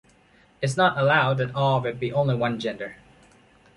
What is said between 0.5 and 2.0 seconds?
It’s not allowed that all of it